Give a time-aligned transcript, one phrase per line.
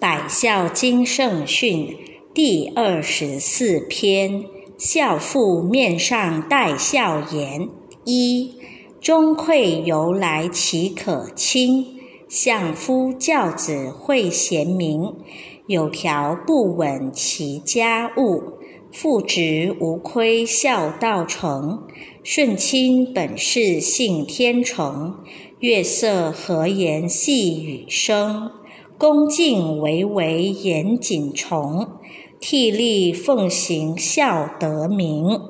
[0.00, 1.94] 百孝经圣训
[2.32, 4.46] 第二十四篇：
[4.78, 7.68] 孝父面上带孝颜。
[8.06, 8.54] 一
[8.98, 11.84] 钟馗由来岂可轻？
[12.30, 15.16] 相夫教子会贤明，
[15.66, 18.54] 有条不紊其家务。
[18.90, 21.86] 父职无亏孝道成，
[22.24, 25.18] 顺亲本是性天成。
[25.58, 28.50] 月色和颜细雨声。
[29.00, 31.88] 恭敬唯为严谨从，
[32.38, 35.40] 替力奉行孝德名。